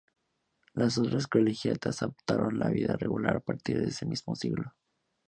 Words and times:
Las 0.73 0.97
otras 0.97 1.27
colegiatas 1.27 2.01
adoptaron 2.01 2.57
la 2.57 2.69
vida 2.71 2.97
regular 2.97 3.35
a 3.37 3.39
partir 3.39 3.79
de 3.79 3.89
ese 3.89 4.07
mismo 4.07 4.33
siglo. 4.35 4.73